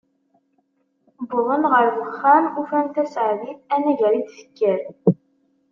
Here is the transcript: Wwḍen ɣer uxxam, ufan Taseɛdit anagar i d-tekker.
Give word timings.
Wwḍen 1.33 1.63
ɣer 1.71 1.85
uxxam, 2.03 2.45
ufan 2.61 2.85
Taseɛdit 2.93 3.59
anagar 3.75 4.13
i 4.15 4.21
d-tekker. 4.25 4.81